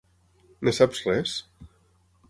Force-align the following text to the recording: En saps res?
En 0.65 0.71
saps 0.79 1.03
res? 1.11 1.37